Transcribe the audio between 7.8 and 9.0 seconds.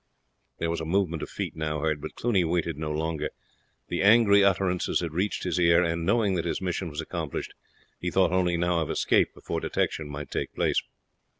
he thought only now of